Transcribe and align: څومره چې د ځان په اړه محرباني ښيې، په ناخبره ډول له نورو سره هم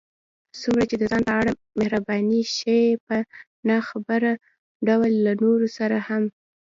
څومره 0.61 0.83
چې 0.89 0.95
د 0.97 1.03
ځان 1.11 1.21
په 1.27 1.33
اړه 1.41 1.51
محرباني 1.77 2.41
ښيې، 2.55 2.83
په 3.05 3.15
ناخبره 3.69 4.33
ډول 4.87 5.11
له 5.25 5.31
نورو 5.41 5.67
سره 5.77 5.97
هم 6.07 6.23